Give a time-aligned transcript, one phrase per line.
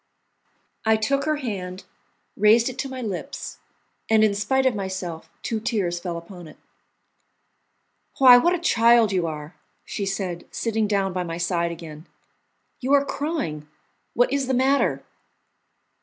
[0.83, 1.83] I took her hand,
[2.35, 3.59] raised it to my lips,
[4.09, 6.57] and in spite of myself two tears fell upon it.
[8.17, 9.53] "Why, what a child you are!"
[9.85, 12.07] she said, sitting down by my side again.
[12.79, 13.67] "You are crying!
[14.15, 15.03] What is the matter?"